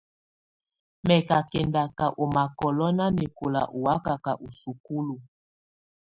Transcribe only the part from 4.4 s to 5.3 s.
ù sukulu.